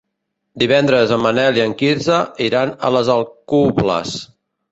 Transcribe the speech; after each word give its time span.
Divendres 0.61 1.11
en 1.17 1.21
Manel 1.25 1.59
i 1.59 1.63
en 1.65 1.75
Quirze 1.81 2.17
iran 2.47 2.73
a 2.89 2.93
les 2.97 3.11
Alcubles. 3.19 4.17